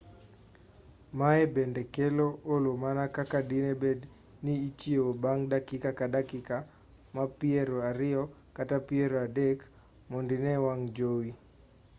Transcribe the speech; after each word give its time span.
maye 1.19 1.43
bende 1.55 1.81
kelo 1.95 2.27
olo 2.53 2.71
mana 2.83 3.03
kaka 3.17 3.39
dine 3.49 3.73
bed 3.83 3.99
ni 4.43 4.53
ichiewo 4.67 5.09
bang' 5.23 5.45
dakika 5.51 5.89
ka 5.99 6.05
dakika 6.15 6.57
mar 7.15 7.29
piero 7.39 7.77
ariyo 7.89 8.23
kata 8.57 8.77
piero 8.89 9.15
adek 9.27 9.57
mondo 10.11 10.31
ine 10.39 10.53
wang' 10.65 10.85
jowi 10.95 11.29